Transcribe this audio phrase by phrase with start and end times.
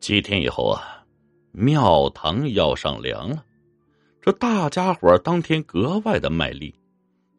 [0.00, 1.04] 几天以后啊，
[1.52, 3.44] 庙堂要上梁了，
[4.22, 6.74] 这大家伙当天格外的卖力。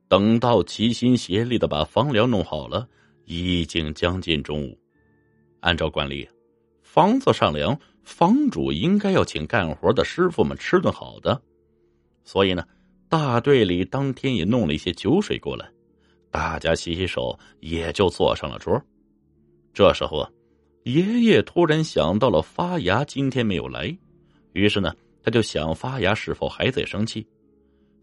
[0.08, 2.88] 等到齐心协力的把房梁弄好了，
[3.26, 4.78] 已经将近中午。
[5.62, 6.30] 按照惯例，
[6.84, 11.42] 房子上梁，房主应该要请干活的师傅们吃顿好的。
[12.24, 12.64] 所以呢，
[13.10, 15.68] 大队里当天也弄了一些酒水过来，
[16.30, 18.80] 大家洗洗手，也就坐上了桌。
[19.74, 20.30] 这时候啊。
[20.84, 23.96] 爷爷突然想到了发芽今天没有来，
[24.54, 27.26] 于是呢，他就想发芽是否还在生气。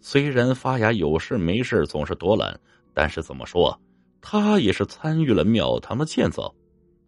[0.01, 2.59] 虽然发芽有事没事总是躲懒，
[2.95, 3.77] 但是怎么说，
[4.21, 6.55] 他也是参与了庙堂的建造，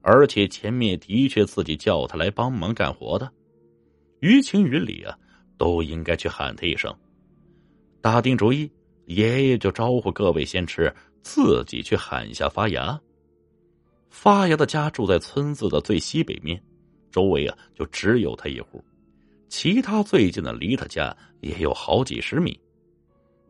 [0.02, 3.30] 而且前面的确自己叫他来帮忙干活的，
[4.18, 5.16] 于情于理啊，
[5.56, 6.92] 都应该去喊他一声。
[8.00, 8.68] 打定主意，
[9.06, 10.92] 爷爷就招呼各位先吃，
[11.22, 13.00] 自己去喊一下发芽。
[14.10, 16.60] 发芽的家住在村子的最西北面，
[17.10, 18.84] 周围啊就只有他一户，
[19.48, 22.58] 其他最近的离他家也有好几十米。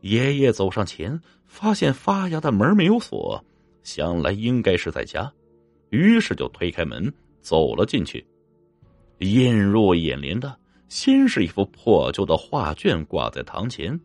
[0.01, 3.43] 爷爷走上前，发现发芽的门没有锁，
[3.83, 5.31] 想来应该是在家，
[5.89, 8.25] 于是就推开门走了进去。
[9.19, 13.99] 映入眼帘的，先是一幅破旧的画卷挂在堂前，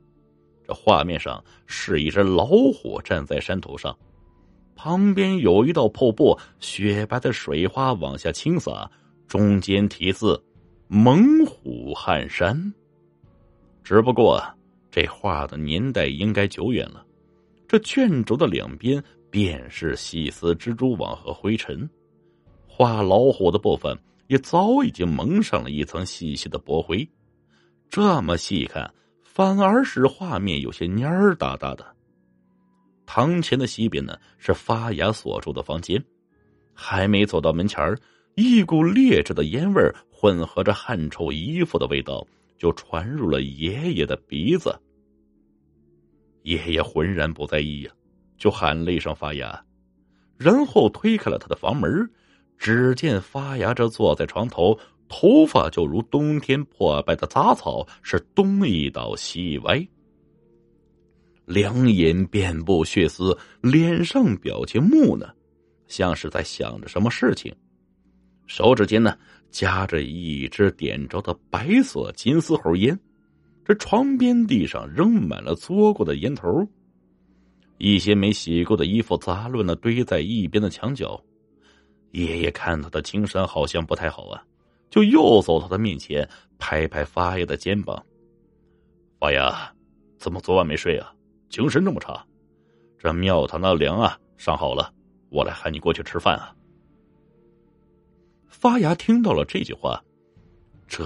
[0.67, 3.97] 这画面上是一只老虎站在山头上。
[4.77, 8.89] 旁边有一道瀑布，雪白的水花往下倾洒，
[9.27, 10.41] 中间题字
[10.87, 12.73] “猛虎撼山”。
[13.83, 14.43] 只不过
[14.91, 17.05] 这画的年代应该久远了，
[17.67, 21.89] 这卷轴的两边便是细丝蜘蛛网和灰尘，
[22.69, 27.09] 画老虎的部分也早已经蒙上了一层细细的薄灰。
[27.89, 31.96] 这么细看，反而使画面有些蔫儿哒哒的。
[33.07, 36.03] 堂前的西边呢是发芽所住的房间，
[36.75, 37.97] 还没走到门前
[38.35, 42.27] 一股劣质的烟味混合着汗臭衣服的味道
[42.59, 44.79] 就传入了爷爷的鼻子。
[46.43, 47.93] 爷爷浑然不在意呀，
[48.37, 49.65] 就喊了一声“发芽”，
[50.37, 52.11] 然后推开了他的房门。
[52.59, 54.79] 只见发芽着坐在床头，
[55.09, 59.87] 头发就如冬天破败的杂草，是东一倒西一歪。
[61.47, 65.33] 两眼遍布血丝，脸上表情木讷，
[65.87, 67.55] 像是在想着什么事情。
[68.47, 69.17] 手指间呢
[69.51, 72.99] 夹着一支点着的白色金丝猴烟，
[73.65, 76.67] 这床边地上扔满了搓过的烟头，
[77.79, 81.21] 一些没洗过的衣服杂乱的堆在一边的墙角。
[82.11, 84.43] 爷爷看他的精神好像不太好啊，
[84.91, 88.05] 就又走到他面前，拍拍发芽的肩膀
[89.21, 89.73] ：“发芽，
[90.19, 91.13] 怎么昨晚没睡啊？”
[91.49, 92.25] 精神这么差，
[92.99, 94.93] 这庙堂的粮啊上好了，
[95.31, 96.55] 我来喊你过去吃饭啊。
[98.49, 100.03] 发芽听到了这句话，
[100.89, 101.05] 这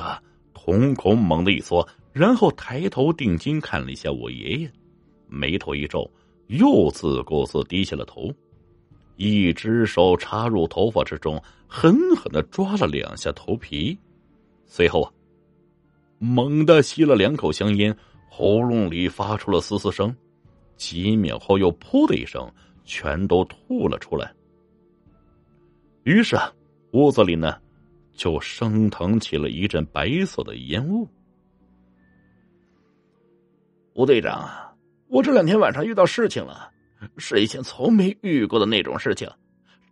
[0.55, 4.71] 瞳孔猛地一缩，然后抬头定睛看了一下我爷爷，
[5.29, 6.11] 眉头一皱，
[6.47, 8.33] 又自顾自低下了头，
[9.17, 13.99] 一只手插入头发之中，狠狠的抓了两下头皮，
[14.67, 15.13] 随后啊，
[16.19, 17.95] 猛地吸了两口香烟，
[18.29, 20.15] 喉咙里发出了嘶嘶声。
[20.81, 22.51] 几秒后，又“噗”的一声，
[22.87, 24.33] 全都吐了出来。
[26.05, 26.51] 于是啊，
[26.93, 27.61] 屋子里呢，
[28.15, 31.07] 就升腾起了一阵白色的烟雾。
[33.93, 34.75] 吴队长啊，
[35.09, 36.73] 我这两天晚上遇到事情了，
[37.19, 39.31] 是以前从没遇过的那种事情。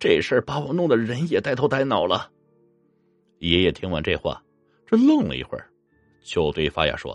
[0.00, 2.30] 这事儿把我弄得人也呆头呆脑了。
[3.40, 4.42] 爷爷听完这话，
[4.86, 5.68] 这愣了一会儿，
[6.22, 7.14] 就对发芽说：“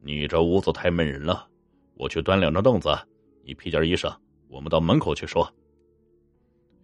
[0.00, 1.48] 你这屋子太闷人了。”
[1.98, 2.96] 我去端两张凳子，
[3.44, 4.14] 你披件衣裳，
[4.46, 5.52] 我们到门口去说。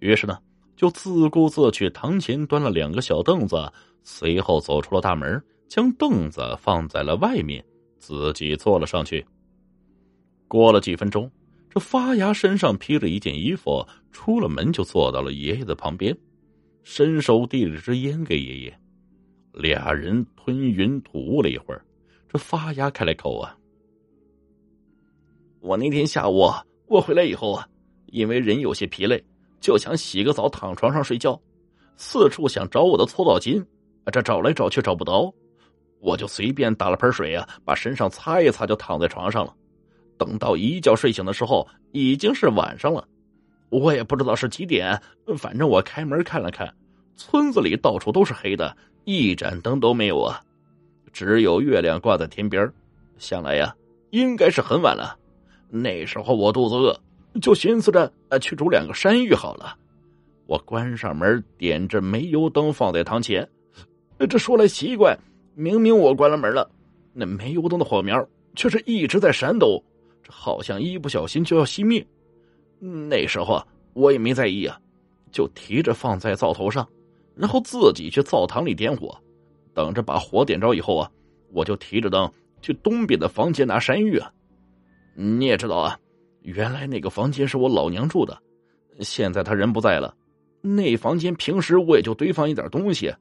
[0.01, 0.37] 于是呢，
[0.77, 7.65] 就自顾自去堂前端了两个小凳子，随后走出了大门，将凳子放在了外面，
[7.97, 9.25] 自己坐了上去。
[10.49, 11.31] 过了几分钟，
[11.71, 16.17] 这发芽身上披着一件衣服，出了门就坐到了爷爷的旁边，
[16.83, 18.81] 伸手递了支烟给爷爷。
[19.53, 21.87] 俩人吞云吐雾了一会儿，
[22.29, 23.57] 这发芽开了口啊。
[25.65, 26.53] 我那天下午
[26.89, 27.67] 我回来以后啊，
[28.09, 29.25] 因为人有些疲累，
[29.61, 31.41] 就想洗个澡躺床上睡觉，
[31.97, 33.65] 四处想找我的搓澡巾，
[34.13, 35.33] 这找来找去找不到，
[36.01, 39.55] 我就随便打了盆水啊，把身上擦一擦，就躺在床上了。
[40.19, 43.09] 等到一觉睡醒的时候，已经是晚上了，
[43.71, 45.01] 我也不知道是几点，
[45.39, 46.71] 反正我开门看了看，
[47.17, 50.43] 村子里到处都是黑的，一盏灯都没有啊，
[51.11, 52.71] 只有月亮挂在天边
[53.17, 53.75] 想来呀，
[54.11, 55.19] 应该是很晚了。
[55.77, 56.97] 那时候我肚子饿，
[57.43, 59.77] 就寻思着去煮两个山芋好了。
[60.47, 63.49] 我关上门，点着煤油灯放在堂前，
[64.31, 65.19] 这说来奇怪，
[65.57, 66.71] 明明我关了门了，
[67.13, 68.25] 那煤油灯的火苗
[68.55, 69.83] 却是一直在闪抖，
[70.23, 72.07] 这好像一不小心就要熄灭。
[72.79, 74.79] 那时候啊，我也没在意啊，
[75.33, 76.89] 就提着放在灶头上，
[77.35, 79.13] 然后自己去灶堂里点火，
[79.73, 81.11] 等着把火点着以后啊，
[81.51, 82.31] 我就提着灯
[82.63, 84.31] 去东边的房间拿山芋啊。
[85.15, 85.99] 你也知道啊，
[86.43, 88.37] 原来那个房间是我老娘住的，
[89.01, 90.15] 现在她人不在了。
[90.61, 93.15] 那房间平时我也就堆放一点东西，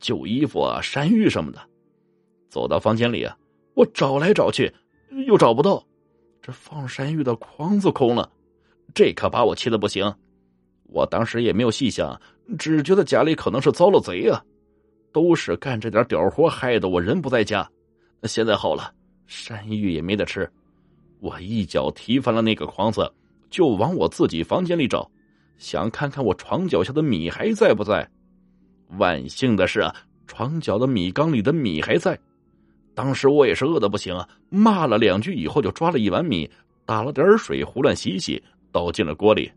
[0.00, 1.60] 旧衣服啊、山芋什么的。
[2.48, 3.36] 走到房间里啊，
[3.74, 4.72] 我找来找去，
[5.26, 5.84] 又找不到，
[6.40, 8.30] 这放山芋的筐子空了，
[8.94, 10.14] 这可把我气的不行。
[10.84, 12.20] 我当时也没有细想，
[12.58, 14.44] 只觉得家里可能是遭了贼啊，
[15.10, 17.68] 都是干这点屌活害得我人不在家。
[18.24, 18.92] 现在好了，
[19.26, 20.48] 山芋也没得吃。
[21.24, 23.10] 我一脚踢翻了那个筐子，
[23.48, 25.10] 就往我自己房间里找，
[25.56, 28.06] 想看看我床脚下的米还在不在。
[28.98, 32.18] 万幸的是啊，床脚的米缸里的米还在。
[32.94, 36.50] 当时我也是饿的不行啊，骂了两句以后，就抓了一碗米，
[36.84, 39.50] 打了点水，胡乱洗洗，倒进了锅里。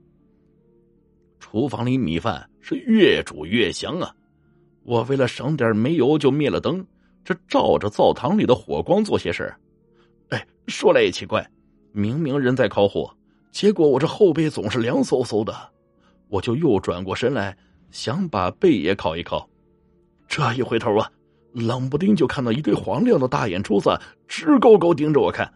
[1.41, 4.15] 厨房里米饭是越煮越香啊！
[4.85, 6.85] 我为了省点煤油，就灭了灯，
[7.25, 9.53] 这照着灶堂里的火光做些事
[10.29, 11.45] 哎，说来也奇怪。
[11.97, 13.11] 明明人在烤火，
[13.51, 15.51] 结果我这后背总是凉飕飕的，
[16.27, 17.57] 我就又转过身来
[17.89, 19.49] 想把背也烤一烤。
[20.27, 21.11] 这一回头啊，
[21.53, 25.51] 冷不丁就看到一对黄亮的大眼珠子直勾勾盯着我看，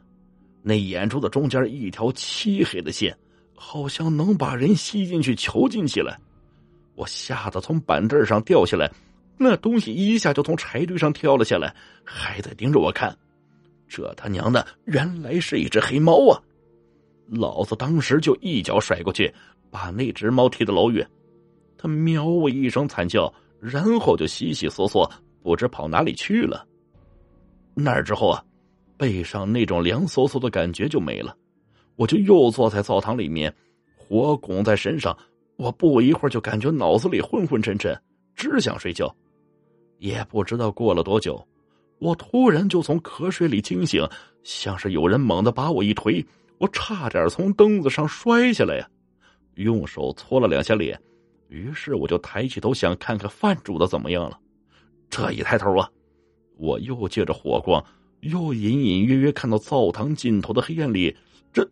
[0.63, 3.15] 那眼珠子中间一条漆黑的线，
[3.55, 6.19] 好像能把人吸进去囚禁起来。
[6.95, 8.91] 我吓得从板凳上掉下来，
[9.37, 11.71] 那东西一下就从柴堆上跳了下来，
[12.03, 13.15] 还在盯着我看。
[13.93, 16.39] 这他娘的，原来是一只黑猫啊！
[17.27, 19.33] 老子当时就一脚甩过去，
[19.69, 21.05] 把那只猫踢得老远。
[21.77, 25.11] 它喵一声惨叫，然后就悉悉索索，
[25.43, 26.65] 不知跑哪里去了。
[27.73, 28.41] 那之后啊，
[28.95, 31.35] 背上那种凉飕飕的感觉就没了。
[31.97, 33.53] 我就又坐在灶堂里面，
[33.97, 35.15] 火拱在身上，
[35.57, 37.93] 我不一会儿就感觉脑子里昏昏沉沉，
[38.35, 39.13] 只想睡觉。
[39.97, 41.45] 也不知道过了多久。
[42.01, 44.03] 我突然就从瞌睡里惊醒，
[44.43, 46.25] 像是有人猛地把我一推，
[46.57, 48.89] 我差点从凳子上摔下来呀！
[49.53, 50.99] 用手搓了两下脸，
[51.47, 54.39] 于是我就抬起头想看看饭煮的怎么样了。
[55.11, 55.87] 这一抬头啊，
[56.57, 57.85] 我又借着火光，
[58.21, 61.15] 又隐隐约约看到灶堂尽头的黑暗里，
[61.53, 61.69] 这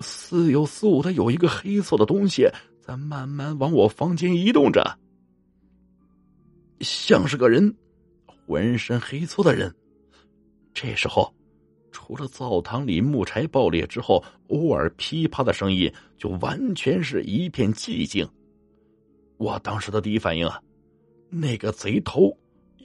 [0.00, 2.48] 似有似无的有一个黑色的东西
[2.80, 4.98] 在慢慢往我房间移动着，
[6.80, 7.76] 像是个人。
[8.46, 9.74] 浑身黑粗的人，
[10.72, 11.34] 这时候，
[11.90, 18.28] 除了灶堂里木柴爆裂之后偶尔噼啪的声音，就完全是一片寂静。
[19.36, 20.62] 我当时的第一反应啊，
[21.28, 22.32] 那个贼头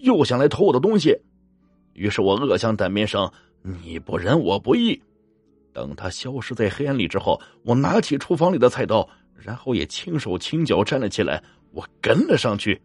[0.02, 1.16] 又想来偷我的东西，
[1.94, 3.32] 于是我恶向胆边生，
[3.62, 5.00] 你不仁我不义。
[5.72, 11.42] 等他消失在黑暗里之后，我拿起厨房里的菜刀，然后也轻手轻脚站了起来，
[11.72, 12.82] 我跟了上去。